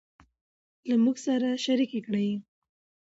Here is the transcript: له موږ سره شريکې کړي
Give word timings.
له 0.89 0.95
موږ 1.03 1.17
سره 1.25 1.49
شريکې 1.65 1.99
کړي 2.07 2.27